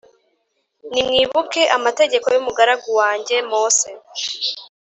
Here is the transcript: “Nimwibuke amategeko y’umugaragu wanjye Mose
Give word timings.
“Nimwibuke 0.91 1.61
amategeko 1.77 2.27
y’umugaragu 2.33 2.89
wanjye 3.01 3.35
Mose 3.51 3.89